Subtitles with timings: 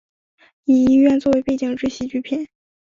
[0.65, 2.49] 以医院作为背景之喜剧片。